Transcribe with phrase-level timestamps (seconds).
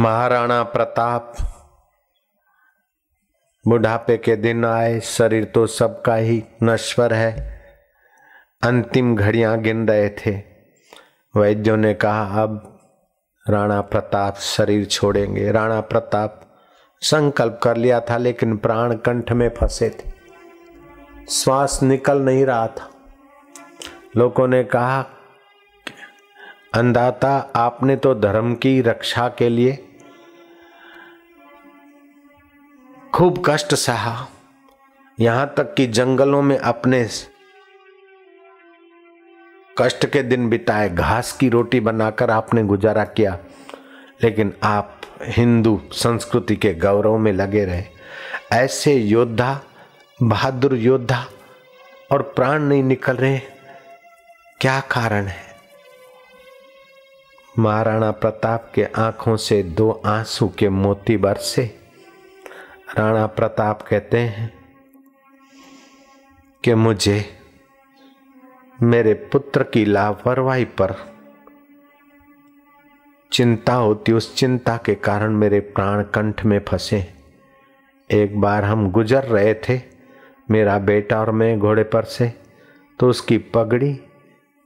[0.00, 1.34] महाराणा प्रताप,
[3.68, 7.62] बुढ़ापे के दिन आए, शरीर तो सबका ही नश्वर है।
[8.62, 10.42] अंतिम घड़ियाँ गिन रहे थे।
[11.36, 12.80] वैद्यों ने कहा, अब
[13.50, 16.58] राणा प्रताप शरीर छोड़ेंगे। राणा प्रताप
[17.00, 20.12] संकल्प कर लिया था, लेकिन प्राण कंठ में फंसे थे।
[21.30, 22.90] श्वास निकल नहीं रहा था।
[24.16, 25.06] लोगों ने कहा
[26.74, 29.93] अंदाता आपने तो धर्म की रक्षा के लिए
[33.14, 34.28] खूब कष्ट सहा।
[35.20, 37.08] यहाँ तक कि जंगलों में अपने
[39.78, 43.38] कष्ट के दिन बिताए, घास की रोटी बनाकर आपने गुजारा किया।
[44.22, 47.82] लेकिन आप हिंदू संस्कृति के गौरव में लगे रहे।
[48.52, 49.60] ऐसे योद्धा,
[50.22, 51.26] बहादुर योद्धा
[52.12, 53.38] और प्राण नहीं निकल रहे,
[54.60, 55.56] क्या कारण है?
[57.58, 61.83] महाराणा प्रताप के आँखों से दो आँसू के मोती बरसे।
[62.88, 64.52] राणा प्रताप कहते हैं
[66.64, 67.24] कि मुझे
[68.82, 70.94] मेरे पुत्र की लापरवाही पर
[73.32, 77.04] चिंता होती, उस चिंता के कारण मेरे प्राण कंठ में फंसे।
[78.10, 79.80] एक बार हम गुजर रहे थे,
[80.50, 82.32] मेरा बेटा और मैं घोड़े पर से
[83.00, 83.92] तो उसकी पगड़ी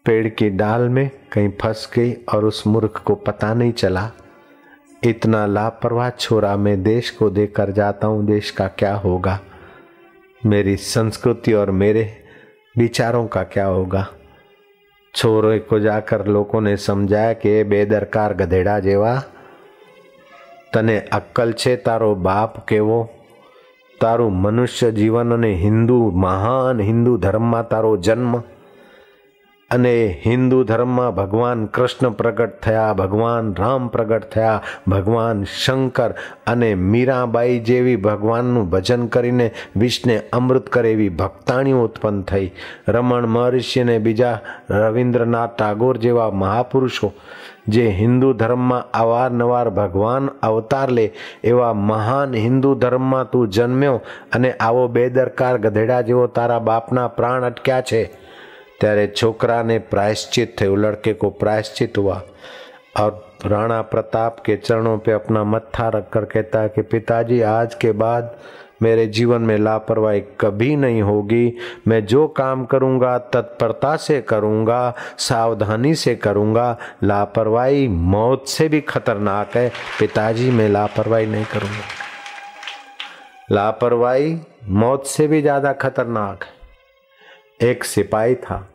[0.07, 4.11] पेड़ की डाल में कहीं फंस गई और उस मूर्ख को पता नहीं चला
[5.04, 9.40] इतना लापरवाह छोरा मैं देश को देकर जाता हूँ देश का क्या होगा
[10.42, 12.04] मेरी संस्कृति और मेरे
[12.76, 14.08] विचारों का क्या होगा
[15.14, 19.16] छोरे को जाकर लोगों ने समझाया कि बेदरकार गधेड़ा जेवा
[20.74, 23.02] तने अक्कल छे तारो बाप કેવો
[24.02, 28.34] તારું મનુષ્ય જીવન અને હિન્દુ મહાન હિન્દુ ધર્મમાં તારો જન્મ
[29.71, 36.15] અને હિન્દુ ધર્મમાં ભગવાન કૃષ્ણ પ્રગટ થયા, ભગવાન રામ પ્રગટ થયા, ભગવાન શંકર
[36.47, 42.53] અને મીરાબાઈ જેવી ભગવાનનું ભજન કરીને વિષને અમૃત કરે એવી ભક્તાણીઓ ઉત્પન્ન થઈ.
[42.89, 47.13] રમણ મહર્ષિ અને બીજા રવિન્દ્રનાથ ટાગોર જેવા મહાપુરુષો
[47.69, 51.13] જે હિન્દુ ધર્મમાં અવારનવાર ભગવાન અવતાર લે
[51.45, 54.01] એવા મહાન હિન્દુ ધર્મમાં તું જન્મ્યો
[54.33, 58.03] અને આવો બેદરકાર ગધેડા જેવો તારા બાપના પ્રાણ અટક્યા છે.
[58.82, 62.22] ત્યારે छोकरा ने प्रायश्चित थे लड़के को प्रायश्चित हुआ
[62.98, 63.12] और
[63.46, 67.92] राणा प्रताप के चरणों पे अपना मत्था रख कर कहता है कि पिताजी आज के
[67.92, 68.36] बाद
[68.82, 71.54] मेरे जीवन में लापरवाही कभी नहीं होगी
[71.88, 76.66] मैं जो काम करूंगा तत्परता से करूंगा सावधानी से करूंगा
[77.04, 79.68] लापरवाही मौत से भी खतरनाक है
[80.00, 81.86] पिताजी मैं लापरवाही नहीं करूंगा
[83.52, 84.38] लापरवाही
[84.82, 86.57] मौत से भी ज्यादा खतरनाक है
[87.63, 88.75] एक सिपाही था।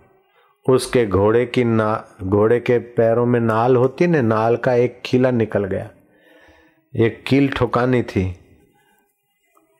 [0.69, 5.31] उसके घोड़े की ना, घोड़े के पैरों में नाल होती ना, नाल का एक खीला
[5.31, 5.89] निकल गया।
[6.95, 8.39] एक कील ठुकानी थी।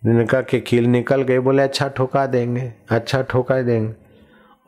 [0.03, 3.94] जिन्होंने कहा कि कील निकल गई, बोले अच्छा ठुका देंगे अच्छा ठुका देंगे।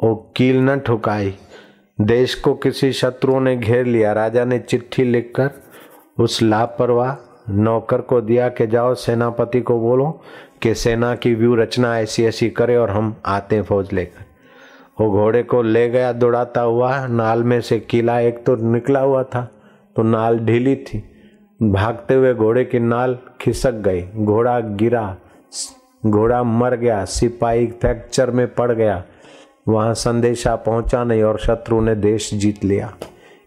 [0.03, 1.37] वो कील न ठुकाई।
[2.01, 5.51] देश को किसी शत्रुओं ने घेर लिया। राजा ने चिट्ठी लिखकर
[6.19, 10.09] उस लापरवाह नौकर को दिया कि जाओ, सेनापति को बोलो
[10.61, 14.23] कि सेना की व्यू रचना ऐसी ऐसी करे और हम आते फौज लेकर।
[14.99, 19.23] वो घोड़े को ले गया, दौड़ाता हुआ, नाल में से किला एक तो निकला हुआ
[19.23, 19.49] था
[19.95, 21.03] तो नाल ढीली थी।
[21.59, 25.15] भागते हुए घोड़े की नाल खिसक गई, घोड़ा गिरा,
[26.05, 29.03] घोड़ा मर गया, सिपाही फ्रैक्चर में पड़ गया।
[29.67, 32.93] वहाँ संदेशा पहुँचा नहीं और शत्रु ने देश जीत लिया।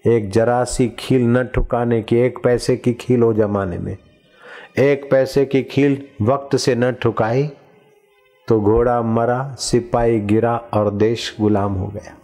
[0.04, 3.96] एक जरा सी खील न ठुकाने की, एक पैसे की खील हो जमाने में।
[4.78, 7.46] एक पैसे की खील वक्त से न ठुकाई
[8.48, 12.16] तो घोड़ा मरा, सिपाही गिरा और देश गुलाम हो गया।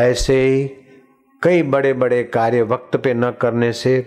[0.00, 0.64] ऐसे ही
[1.42, 4.06] कई बड़े बड़े कार्य वक्त पे न करने से,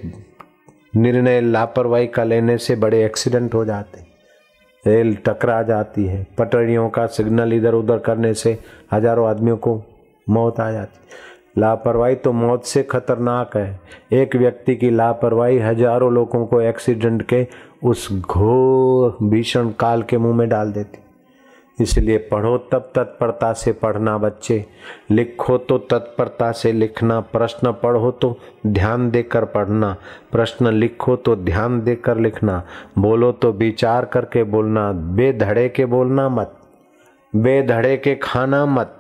[0.95, 4.03] निर्णय लापरवाही का लेने से बड़े एक्सीडेंट हो जाते।
[4.83, 8.57] रेल टकरा जाती है, पटरियों का सिग्नल इधर उधर करने से
[8.93, 9.81] हज़ारों आदमियों को
[10.27, 13.79] मौत आ जाती। लापरवाही तो मौत से खतरनाक है।
[14.13, 17.45] एक व्यक्ति की लापरवाही हज़ारों लोगों को एक्सीडेंट के
[17.83, 20.99] उस घोर भीषण काल के मुँह में डाल देती।
[21.79, 24.63] इसलिए पढ़ो तब तत्परता से पढ़ना बच्चे।
[25.11, 28.37] लिखो तो तत्परता से लिखना। प्रश्न पढ़ो तो
[28.67, 29.95] ध्यान देकर पढ़ना।
[30.31, 32.61] प्रश्न लिखो तो ध्यान देकर लिखना।
[32.97, 36.55] बोलो तो विचार करके बोलना। बेधड़े के बोलना मत।
[37.33, 38.97] बेधड़े के खाना मत।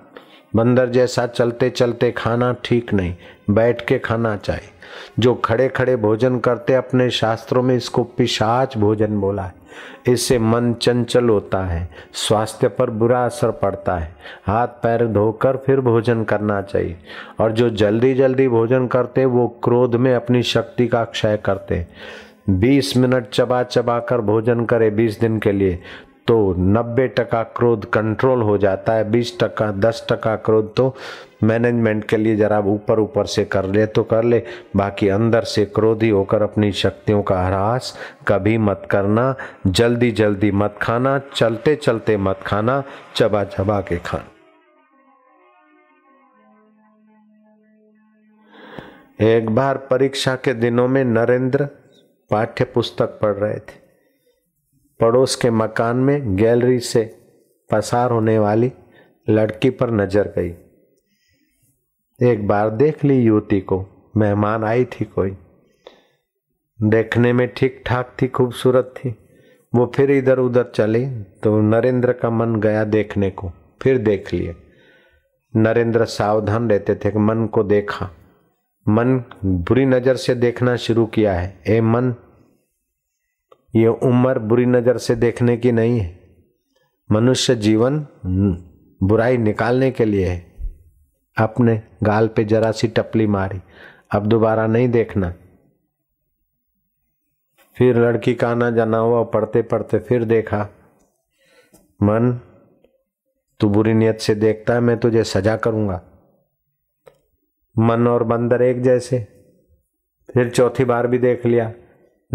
[0.55, 3.15] बंदर जैसा चलते चलते खाना ठीक नहीं,
[3.49, 4.69] बैठ के खाना चाहिए
[5.19, 9.53] जो खड़े खड़े भोजन करते अपने शास्त्रों में इसको पिशाच भोजन बोला है।
[10.07, 14.15] इससे मन चंचल होता है, स्वास्थ्य पर बुरा असर पड़ता है।
[14.45, 16.97] हाथ पैर धोकर फिर भोजन करना चाहिए।
[17.39, 21.85] और जो जल्दी जल्दी भोजन करते, वो क्रोध में अपनी शक्ति का क्षय करते।
[22.49, 25.79] बीस मिनट चबा चबा कर भोजन करे बीस दिन के लिए।
[26.27, 30.95] तो 90 टका क्रोध कंट्रोल हो जाता है 20 टका 10 टका क्रोध तो
[31.43, 34.41] मैनेजमेंट के लिए जरा ऊपर ऊपर से कर ले तो कर ले,
[34.75, 39.35] बाकी अंदर से क्रोधी होकर अपनी शक्तियों का ह्रास कभी मत करना,
[39.67, 42.83] जल्दी जल्दी मत खाना, चलते चलते मत खाना,
[43.15, 44.31] चबा चबा के खाना।
[49.21, 51.65] एक बार परीक्षा के दिनों में नरेंद्र
[52.31, 53.84] पाठ्य पुस्तक पढ़ रहे थे।
[54.99, 57.03] पड़ोस के मकान में गैलरी से
[57.69, 58.71] पसार होने वाली
[59.27, 60.53] लड़की पर नज़र गई।
[62.19, 63.85] एक बार देख ली युवती को,
[64.17, 65.35] मेहमान आई थी कोई।
[66.79, 69.15] देखने में ठीक ठाक थी, खूबसूरत थी।
[69.73, 71.05] वो फिर इधर उधर चली
[71.43, 73.51] तो नरेंद्र का मन गया देखने को,
[73.81, 74.55] फिर देख लिए।
[75.53, 78.09] नरेंद्र सावधान रहते थे कि मन को देखा।
[78.85, 82.13] मन बुरी नज़र से देखना शुरू किया है। ए मन
[83.75, 86.19] ये उम्र बुरी नज़र से देखने की नहीं है।
[87.09, 88.05] मनुष्य जीवन
[89.01, 90.39] बुराई निकालने के लिए है।
[91.37, 93.59] अपने गाल पे जरा सी टपली मारी,
[94.11, 95.33] अब दोबारा नहीं देखना।
[97.77, 100.61] फिर लड़की का आना जाना हुआ पढ़ते पढ़ते फिर देखा,
[102.03, 102.39] मन,
[103.59, 106.01] तू बुरी नियत से देखता है, मैं तुझे सजा करूँगा।
[107.75, 109.19] मन और बंदर एक जैसे।
[110.29, 111.71] फिर चौथी बार भी देख लिया।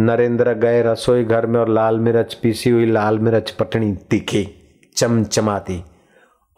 [0.00, 4.46] नरेंद्र गए रसोई घर में और लाल मिर्च पीसी हुई लाल मिर्च पटनी तीखी,
[4.96, 5.82] चमचमाती।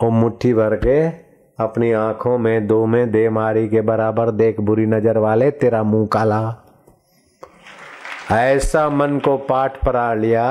[0.00, 0.99] और मुट्ठी भर के
[1.59, 6.06] अपनी आँखों में दो में दे मारी के बराबर देख बुरी नज़र वाले तेरा मुँह
[6.06, 6.59] काला।
[8.31, 10.45] ऐसा मन को पाठ पढ़ा लिया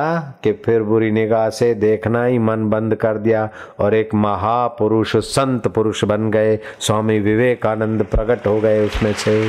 [0.44, 3.50] कि फिर बुरी निगाह से देखना ही मन बंद कर दिया
[3.80, 9.42] और एक महापुरुष, संत पुरुष बन गए। स्वामी विवेकानंद प्रकट हो गए उसमें से।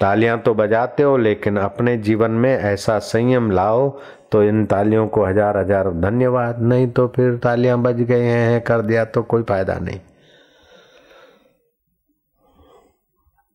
[0.00, 3.88] तालियाँ तो बजाते हो, लेकिन अपने जीवन में ऐसा संयम लाओ
[4.32, 8.82] तो इन तालियों को हज़ार हज़ार धन्यवाद। नहीं तो फिर तालियाँ बज गए हैं, कर
[8.82, 10.00] दिया तो कोई फ़ायदा नहीं।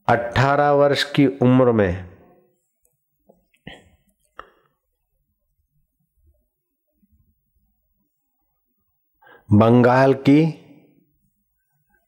[0.08, 2.06] अठारह वर्ष की उम्र में
[9.50, 10.44] बंगाल की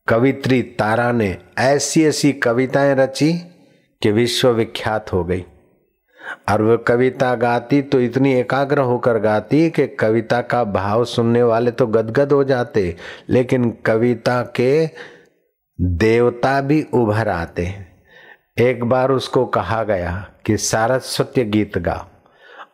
[0.08, 3.32] कवित्री तारा ने ऐसी ऐसी कविताएँ रची।
[4.02, 5.46] कि विश्व विख्यात हो गई।
[6.50, 11.72] और वह कविता गाती तो इतनी एकाग्र होकर गाती कि कविता का भाव सुनने वाले
[11.72, 12.96] तो गदगद हो जाते,
[13.30, 14.90] लेकिन कविता के
[15.80, 17.74] देवता भी उभर आते।
[18.60, 20.14] एक बार उसको कहा गया
[20.46, 22.06] कि सारस्वत्य गीत गा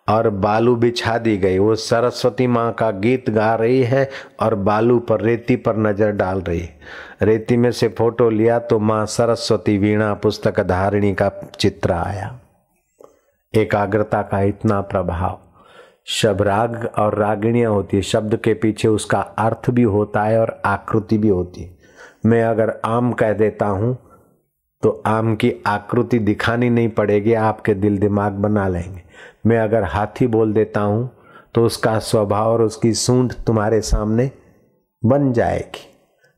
[0.08, 4.10] और बालू बिछा दी गई। वो सरस्वती माँ का गीत गा रही है
[4.42, 6.80] और बालू पर रेती पर नज़र डाल रही। है
[7.22, 11.30] रेती में से फ़ोटो लिया तो माँ सरस्वती वीणा पुस्तक धारिणी का
[11.60, 12.40] चित्र आया।
[13.54, 15.40] एकाग्रता का इतना प्रभाव।
[16.08, 21.18] शबराग और रागिणियाँ होती है। शब्द के पीछे उसका अर्थ भी होता है और आकृति
[21.18, 21.72] भी होती है।
[22.26, 23.98] मैं अगर आम कह देता हूँ
[24.84, 29.02] तो आम की आकृति दिखानी नहीं पड़ेगी, आपके दिल दिमाग बना लेंगे।
[29.46, 31.10] मैं अगर हाथी बोल देता हूँ
[31.56, 34.30] तो उसका स्वभाव और उसकी सूंढ तुम्हारे सामने
[35.04, 35.90] बन जाएगी।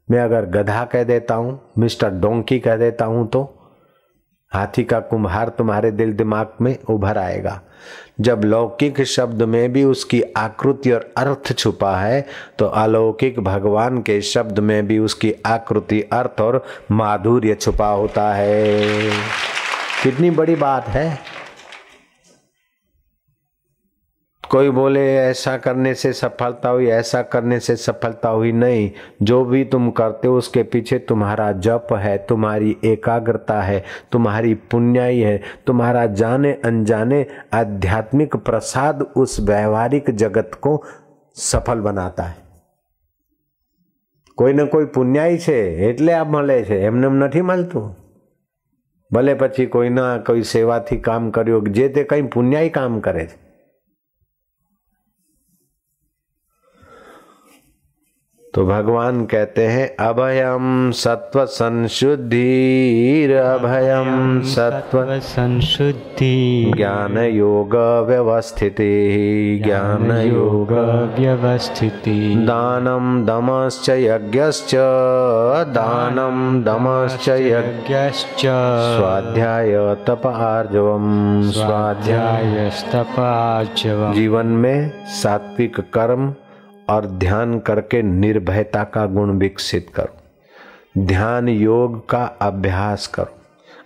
[0.07, 3.43] मैं अगर गधा कह देता हूँ, मिस्टर डोंकी कह देता हूँ तो
[4.51, 7.60] हाथी का कुम्हार तुम्हारे दिल दिमाग में उभर आएगा।
[8.22, 12.25] जब लौकिक शब्द में भी उसकी आकृति और अर्थ छुपा है
[12.60, 19.12] तो अलौकिक भगवान के शब्द में भी उसकी आकृति, अर्थ और माधुर्य छुपा होता है।
[20.03, 21.35] कितनी बड़ी बात है।
[24.45, 28.90] कोई बोले ऐसा करने से सफलता हुई ऐसा करने से सफलता हुई नहीं
[29.23, 35.19] जो भी तुम करते हो उसके पीछे तुम्हारा जप है तुम्हारी एकाग्रता है तुम्हारी पुण्याई
[35.19, 40.83] है तुम्हारा जाने अनजाने आध्यात्मिक प्रसाद उस व्यवहारिक जगत को
[41.37, 42.49] सफल बनाता है
[44.38, 47.88] કોઈને કોઈ પુણ્યાય છે એટલે આ મળે છે એમને નથી મળતું
[49.11, 53.37] ભલે પછી કોઈના કોઈ સેવાથી કામ કર્યું જે તે કંઈ પુણ્યાય કામ કરે છે
[58.55, 62.43] तो भगवान कहते हैं अभयम सत्व संशुद्धि
[63.38, 66.29] अभयम सत्व संशुद्धि
[66.75, 67.75] ज्ञान योग
[68.09, 68.88] व्यवस्थिति
[69.63, 70.71] ज्ञान योग
[71.17, 72.13] व्यवस्थिति
[72.47, 74.75] दानम दमश्च यज्ञश्च
[75.71, 79.75] दानम दमश्च यज्ञ स्वाध्याय
[80.07, 81.12] तप आर्जवम
[81.51, 86.33] स्वाध्याय स्वाध्यायस्तपाचवम् जीवन में सात्विक कर्म
[86.89, 93.36] और ध्यान करके निर्भयता का गुण विकसित करो। ध्यान योग का अभ्यास करो।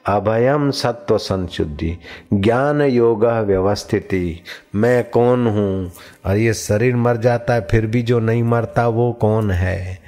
[0.05, 1.97] अभयम सत्व संशुद्धि।
[2.33, 4.43] ज्ञान योग व्यवस्थिति।
[4.75, 5.91] मैं कौन हूँ?
[6.25, 9.99] और ये शरीर मर जाता है, फिर भी जो नहीं मरता वो कौन है?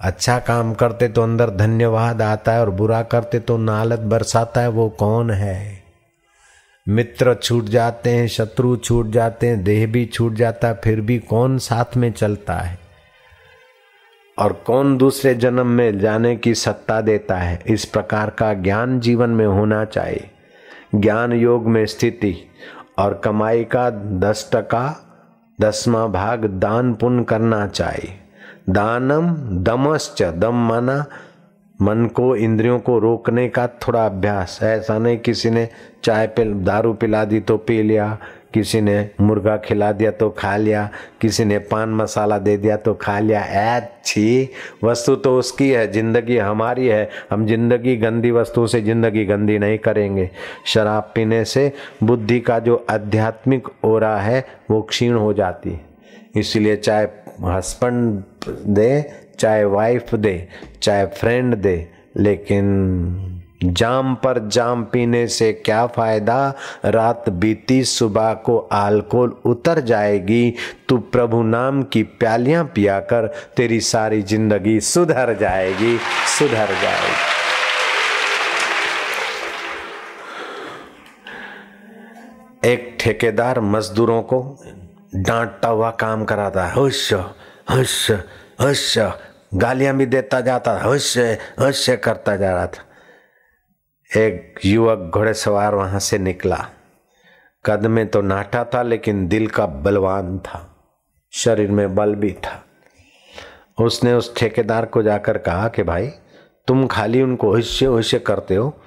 [0.00, 4.68] अच्छा काम करते तो अंदर धन्यवाद आता है और बुरा करते तो नालत बरसाता है,
[4.68, 5.83] वो कौन है?
[6.88, 11.18] मित्र छूट जाते हैं, शत्रु छूट जाते हैं, देह भी छूट जाता है, फिर भी
[11.18, 12.78] कौन साथ में चलता है?
[14.38, 17.62] और कौन दूसरे जन्म में जाने की सत्ता देता है?
[17.66, 20.30] इस प्रकार का ज्ञान जीवन में होना चाहिए।
[20.94, 22.50] ज्ञान योग में स्थिति
[22.98, 25.00] और कमाई का दस टका,
[25.60, 28.18] दसवा भाग दान पुण्य करना चाहिए।
[28.70, 31.06] दानम दमश्च दम माना
[31.78, 35.68] मन को, इंद्रियों को रोकने का थोड़ा अभ्यास। ऐसा नहीं किसी ने
[36.04, 38.16] चाय पे दारू पिला दी तो पी लिया,
[38.54, 40.88] किसी ने मुर्गा खिला दिया तो खा लिया,
[41.20, 43.40] किसी ने पान मसाला दे दिया तो खा लिया।
[43.76, 44.48] अच्छी
[44.84, 49.78] वस्तु तो उसकी है, ज़िंदगी हमारी है। हम ज़िंदगी गंदी वस्तु से ज़िंदगी गंदी नहीं
[49.78, 50.30] करेंगे।
[50.66, 55.93] शराब पीने से बुद्धि का जो आध्यात्मिक ओरा है, वो क्षीण हो जाती है।
[56.36, 57.06] इसलिए चाहे
[57.44, 60.48] हस्बैंड दे, चाहे वाइफ दे,
[60.82, 61.76] चाहे फ्रेंड दे,
[62.16, 63.30] लेकिन
[63.64, 66.54] जाम पर जाम पीने से क्या फ़ायदा?
[66.84, 70.54] रात बीती, सुबह को अल्कोहल उतर जाएगी।
[70.88, 73.26] तू प्रभु नाम की प्यालियाँ पिया कर
[73.56, 75.96] तेरी सारी ज़िंदगी सुधर जाएगी
[76.38, 77.32] सुधर जाएगी।
[82.64, 84.40] एक ठेकेदार मजदूरों को
[85.16, 87.12] डांटता हुआ काम कराता हुश
[87.70, 88.10] हुश
[88.60, 88.98] हुश।
[89.54, 91.18] गालियाँ भी देता जाता हुश
[91.60, 92.82] हुश करता जा रहा था।
[94.20, 96.66] एक युवक घोड़े सवार वहाँ से निकला।
[97.66, 100.76] कद में तो नाटा था, लेकिन दिल का बलवान था।
[101.32, 102.64] शरीर में बल भी था।
[103.84, 106.06] उसने उस ठेकेदार को जाकर कहा कि, भाई,
[106.66, 108.83] तुम खाली उनको हुश्य हुश्य करते हो।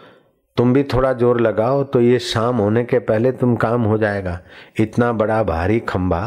[0.57, 4.39] तुम भी थोड़ा ज़ोर लगाओ तो ये शाम होने के पहले तुम काम हो जाएगा।
[4.79, 6.21] इतना बड़ा भारी खंबा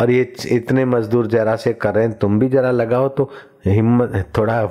[0.00, 3.30] और ये इतने मजदूर जरा से कर रहे हैं, तुम भी जरा लगाओ तो
[3.66, 4.62] हिम्मत, थोड़ा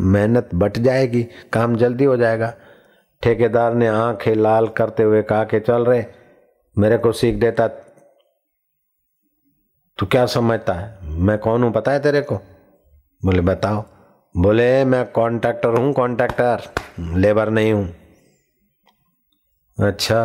[0.00, 2.52] मेहनत बट जाएगी, काम जल्दी हो जाएगा।
[3.22, 6.04] ठेकेदार ने आँखें लाल करते हुए कहा कि, चल रहे
[6.76, 7.66] मेरे को सीख देता,
[9.98, 10.98] तू क्या समझता है?
[11.04, 12.40] मैं कौन हूँ, पता है तेरे को?
[13.22, 13.84] बोले, बताओ।
[14.34, 16.62] बोले, मैं कॉन्ट्रैक्टर हूँ, कॉन्ट्रैक्टर,
[17.16, 17.88] लेबर नहीं हूँ।
[19.82, 20.24] अच्छा।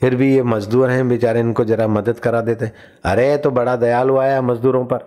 [0.00, 2.70] फिर भी ये मजदूर हैं, बेचारे इनको जरा मदद करा देते।
[3.04, 4.98] अरे तो बड़ा दयालु आया मजदूरों पर।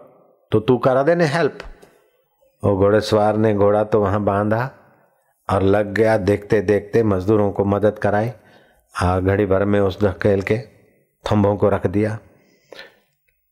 [0.52, 1.58] तो तू करा देने हेल्प
[2.64, 4.70] वो घोड़ेसवार ने घोड़ा तो वहाँ बांधा
[5.50, 8.32] और लग गया देखते देखते मजदूरों को मदद कराई।
[8.96, 10.58] आ घड़ी भर में उस धकेल के
[11.26, 12.18] थंभों को रख दिया।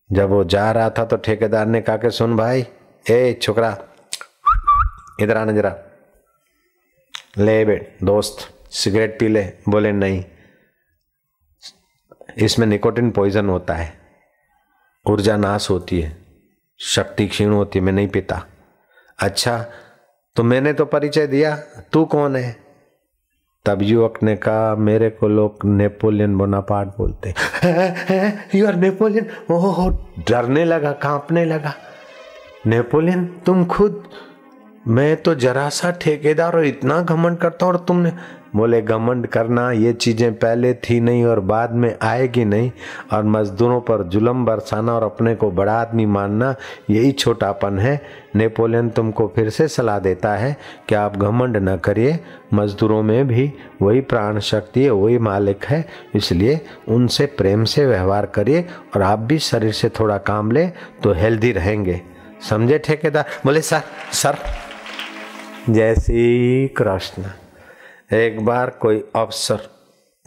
[0.09, 2.65] जब वो जा रहा था तो ठेकेदार ने कहा कि सुन भाई,
[3.05, 3.77] ए छोकरा,
[5.19, 5.75] इधर आना जरा।
[7.37, 10.23] ले बेट, दोस्त। सिगरेट पी ले, बोले, नहीं,
[12.37, 13.91] इसमें निकोटिन पॉइजन होता है।
[15.05, 16.15] ऊर्जा नाश होती है,
[16.79, 18.41] शक्ति क्षीण होती है, मैं नहीं पीता।
[19.19, 19.57] अच्छा
[20.35, 21.55] तो मैंने तो परिचय दिया,
[21.93, 22.55] तू कौन है?
[23.65, 27.33] तब युवक ने कहा, मेरे को लोग नेपोलियन बोनापार्ट बोलते
[28.55, 29.89] यू आर नेपोलियन ओह,
[30.29, 31.73] डरने लगा, कांपने लगा।
[32.65, 34.03] नेपोलियन, तुम खुद,
[34.87, 38.11] मैं तो जरा सा ठेकेदार और इतना घमंड करता हूँ और तुमने
[38.55, 42.71] बोले, घमंड करना, ये चीज़ें पहले थी नहीं और बाद में आएगी नहीं।
[43.13, 46.55] और मजदूरों पर जुलम बरसाना और अपने को बड़ा आदमी मानना,
[46.89, 47.99] यही छोटापन है।
[48.35, 50.55] नेपोलियन तुमको फिर से सलाह देता है
[50.89, 52.19] कि आप घमंड न करिए।
[52.53, 58.25] मजदूरों में भी वही प्राण शक्ति है, वही मालिक है। इसलिए उनसे प्रेम से व्यवहार
[58.25, 60.67] करिए और आप भी शरीर से थोड़ा काम ले
[61.03, 62.01] तो हेल्दी रहेंगे।
[62.49, 63.25] समझे ठेकेदार?
[63.45, 63.81] बोले, सर
[64.11, 64.37] सर।
[65.69, 67.23] जय श्री कृष्ण।
[68.13, 69.59] एक बार कोई अफसर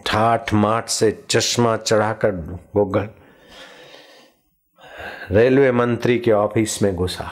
[0.06, 2.30] ठाठ माठ से चश्मा चढ़ाकर
[2.76, 3.08] गोगल
[5.30, 7.30] रेलवे मंत्री के ऑफ़िस में घुसा।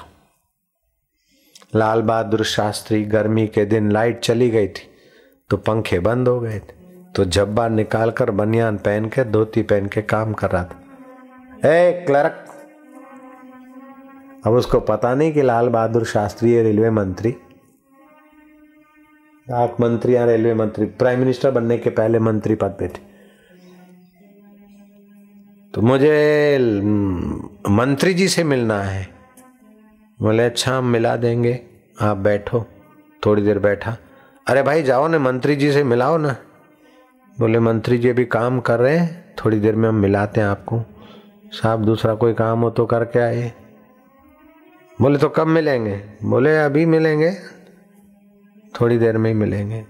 [1.75, 4.91] लाल बहादुर शास्त्री गर्मी के दिन लाइट चली गई थी
[5.51, 6.75] तो पंखे बंद हो गए थे।
[7.17, 12.45] तो जब्बा निकालकर बनियान पहन के, धोती पहन के काम कर रहा था। ए, क्लर्क!
[14.47, 17.37] अब उसको पता नहीं कि लाल बहादुर शास्त्री रेलवे मंत्री
[19.51, 23.15] डाक मंत्री या रेलवे मंत्री, प्राइम मिनिस्टर बनने के पहले मंत्री पद पे थे।
[25.75, 26.59] तो मुझे
[27.71, 29.09] मंत्री जी से मिलना है।
[30.23, 31.61] बोले अच्छा हम मिला देंगे।
[32.01, 32.67] आप बैठो,
[33.27, 33.97] थोड़ी देर बैठा।
[34.47, 36.37] अरे भाई, जाओ ना, मंत्री जी से मिलाओ ना।
[37.41, 40.83] बोले, मंत्री जी अभी काम कर रहे हैं, थोड़ी देर में हम मिलाते हैं आपको।
[41.53, 43.53] साहब, दूसरा कोई काम हो तो करके आए
[45.01, 46.03] बोले तो कब मिलेंगे?
[46.25, 47.54] बोले, अभी मिलेंगे।
[48.81, 49.85] थोड़ी देर में ही मिलेंगे।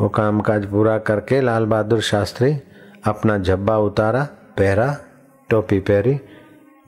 [0.00, 2.58] वो काम काज पूरा करके लाल बहादुर शास्त्री
[3.04, 4.96] अपना झब्बा उतारा, पहरा,
[5.50, 6.20] टोपी पहरी,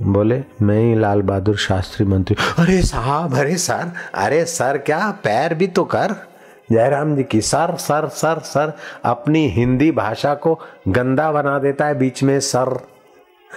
[0.02, 5.54] बोले, मैं ही लाल बहादुर शास्त्री मंत्री अरे साहब, अरे सर अरे सर, क्या पैर
[5.54, 6.14] भी तो कर।
[6.72, 8.72] जयराम जी की सर सर सर सर
[9.04, 12.86] अपनी हिंदी भाषा को गंदा बना देता है बीच में सर।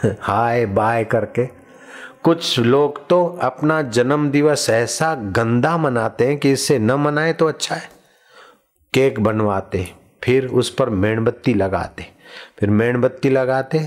[0.21, 1.58] हाय बाय करके।
[2.29, 7.45] कुछ लोग तो अपना जन्म दिवस ऐसा गंदा मनाते हैं कि इसे न मनाए तो
[7.45, 7.89] अच्छा है।
[8.93, 9.85] केक बनवाते,
[10.23, 12.05] फिर उस पर मेणबत्ती लगाते,
[12.59, 13.79] फिर मेणबत्ती लगाते,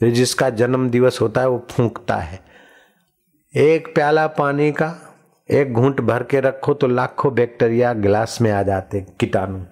[0.00, 2.40] फिर जिसका जन्म दिवस होता है वो फूंकता है।
[3.54, 4.94] एक प्याला पानी का
[5.48, 9.64] एक घूंट भर के रखो तो लाखों बैक्टीरिया गिलास में आ जाते कीटाणु।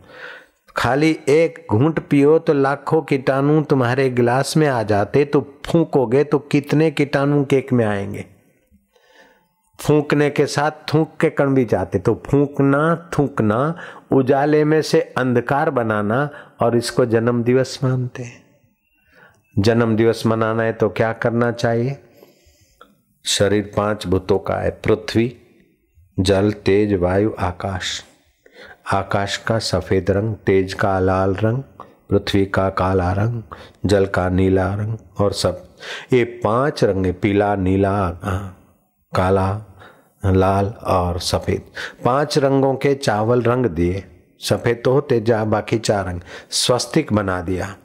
[0.76, 6.38] खाली एक घूंट पियो तो लाखों कीटाणु तुम्हारे गिलास में आ जाते तो फूकोगे तो
[6.38, 8.25] कितने कीटाणु केक में आएँगे?
[9.81, 13.76] फूकने के साथ थूक के कण भी जाते तो फूकना, थूकना,
[14.12, 18.45] उजाले में से अंधकार बनाना और इसको जन्म दिवस मानते हैं।
[19.59, 21.99] जन्म दिवस मनाना है तो क्या करना चाहिए?
[23.25, 25.37] शरीर पाँच भूतों का है, पृथ्वी,
[26.21, 28.04] जल, तेज, वायु, आकाश।
[28.93, 31.62] आकाश का सफ़ेद रंग, तेज का लाल रंग,
[32.11, 33.43] पृथ्वी का काला रंग,
[33.87, 35.76] जल का नीला रंग और सब।
[36.12, 38.09] ये पाँच रंग पीला, नीला,
[39.14, 39.64] काला,
[40.26, 41.62] लाल और सफ़ेद।
[42.05, 44.05] पाँच रंगों के चावल रंग दिए।
[44.41, 47.76] सफ़ेद तो होते, जा बाकी चार रंग। स्वस्तिक बना दिया।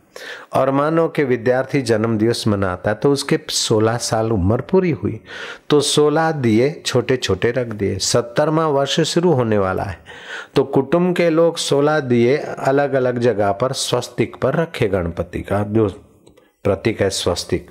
[0.53, 5.19] और मानो के विद्यार्थी जन्म दिवस मनाता तो उसके 16 साल उम्र पूरी हुई।
[5.69, 9.99] तो 16 दिए छोटे छोटे रख दिए। सत्तरवा वर्ष शुरू होने वाला है।
[10.55, 15.63] तो कुटुंब के लोग 16 दिए अलग अलग जगह पर, स्वस्तिक पर रखे गणपति का।
[15.63, 15.89] जो
[16.63, 17.69] प्रतीक है स्वस्तिक।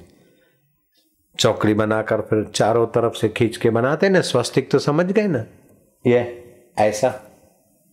[1.38, 5.44] चौकड़ी बनाकर फिर चारों तरफ़ से खींच के बनाते ना, स्वस्तिक तो समझ गए ना?
[6.06, 6.44] ये,
[6.78, 7.20] ऐसा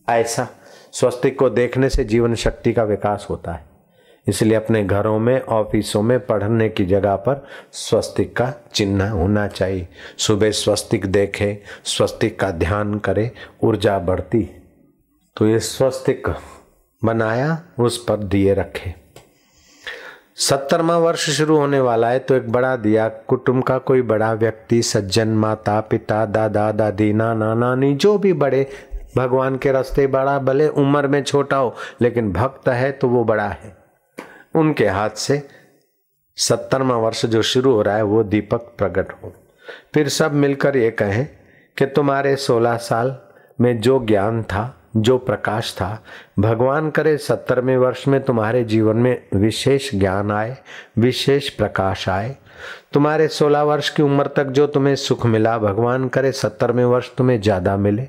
[0.08, 0.48] ऐसा।
[0.92, 3.75] स्वस्तिक को देखने से जीवन शक्ति का विकास होता है।
[4.28, 9.88] इसलिए अपने घरों में, ऑफिसों में पढ़ने की जगह पर स्वस्तिक का चिन्ह होना चाहिए।
[10.18, 13.30] सुबह स्वस्तिक देखे, स्वस्तिक का ध्यान करे,
[13.62, 14.50] ऊर्जा बढ़ती।
[15.36, 16.28] तो ये स्वस्तिक
[17.04, 18.94] बनाया, उस पर दिए रखे।
[20.36, 24.82] सत्तरवा वर्ष शुरू होने वाला है तो एक बड़ा दिया। कुटुंब का कोई बड़ा व्यक्ति,
[24.82, 28.66] सज्जन, माता, पिता, दादा, दादी, नाना, नानी, जो भी बड़े,
[29.16, 33.48] भगवान के रास्ते बड़ा, भले उम्र में छोटा हो, लेकिन भक्त है तो वो बड़ा
[33.48, 33.85] है।
[34.56, 35.42] उनके हाथ से
[36.38, 39.32] सत्तरवा वर्ष जो शुरू हो रहा है, वो दीपक प्रकट हो।
[39.94, 41.26] फिर सब मिलकर ये कहें
[41.76, 43.16] कि तुम्हारे सोलह साल
[43.60, 46.02] में जो ज्ञान था, जो प्रकाश था,
[46.38, 50.56] भगवान करे सत्तरवें वर्ष में तुम्हारे जीवन में विशेष ज्ञान आए,
[50.98, 52.36] विशेष प्रकाश आए।
[52.92, 57.40] तुम्हारे सोलह वर्ष की उम्र तक जो तुम्हें सुख मिला, भगवान करे सत्तरवें वर्ष तुम्हें
[57.40, 58.08] ज़्यादा मिले।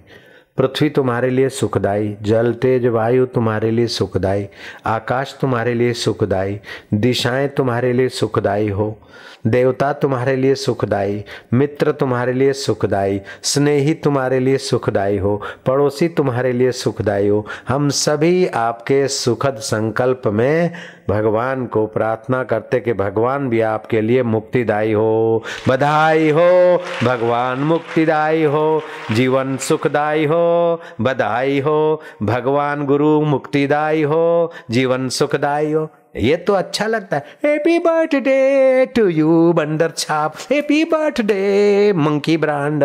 [0.58, 4.48] पृथ्वी तुम्हारे लिए सुखदाई, जल, तेज, वायु तुम्हारे लिए सुखदाई,
[4.86, 6.60] आकाश तुम्हारे लिए सुखदाई,
[6.94, 9.00] दिशाएँ तुम्हारे लिए सुखदाई हो,
[9.48, 16.52] देवता तुम्हारे लिए सुखदाई, मित्र तुम्हारे लिए सुखदाई, स्नेही तुम्हारे लिए सुखदाई हो, पड़ोसी तुम्हारे
[16.52, 20.72] लिए सुखदाई हो, हम सभी आपके सुखद संकल्प में
[21.10, 28.44] भगवान को प्रार्थना करते कि भगवान भी आपके लिए मुक्तिदायी हो, बधाई हो, भगवान मुक्तिदायी
[28.44, 36.54] हो, जीवन सुखदायी हो, बधाई हो, भगवान गुरु मुक्तिदायी हो, जीवन सुखदायी हो। ये तो
[36.54, 42.84] अच्छा लगता है। हैप्पी बर्थडे टू यू बंदर छाप। हैप्पी बर्थडे मंकी ब्रांड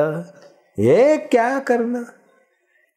[0.78, 2.04] ये क्या करना?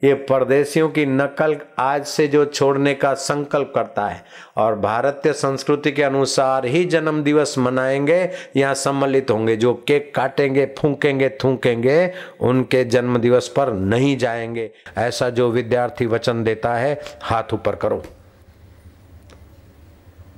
[0.03, 4.25] ये परदेशियों की नकल आज से जो छोड़ने का संकल्प करता है
[4.57, 10.65] और भारतीय संस्कृति के अनुसार ही जन्म दिवस मनाएँगे, यहाँ सम्मिलित होंगे। जो केक काटेंगे,
[10.79, 17.53] फूकेंगे, थूकेंगे, उनके जन्म दिवस पर नहीं जाएँगे। ऐसा जो विद्यार्थी वचन देता है, हाथ
[17.53, 18.03] ऊपर करो।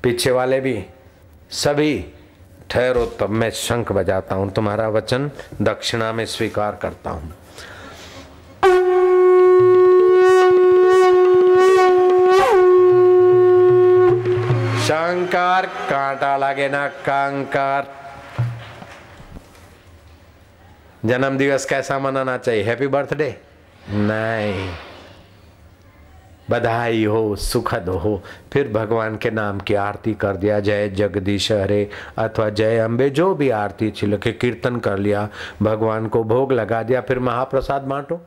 [0.04, 0.86] पीछे वाले भी,
[1.52, 2.06] सभी,
[2.70, 7.34] ठहरो तब मैं शंख बजाता हूँ। तुम्हारा वचन दक्षिणा में स्वीकार करता हूँ।
[16.13, 17.82] कांटा ना
[21.06, 22.63] जन्म दिवस कैसा मनाना चाहिए?
[22.63, 23.41] हैप्पी बर्थडे
[23.89, 24.74] नहीं।
[26.50, 31.89] बधाई हो, सुखद हो। फिर भगवान के नाम की आरती कर दिया। जय जगदीश हरे
[32.17, 35.30] अथवा जय अम्बे जो भी आरती छिल के कीर्तन कर लिया,
[35.62, 38.22] भगवान को भोग लगा दिया, फिर महाप्रसाद बांटो।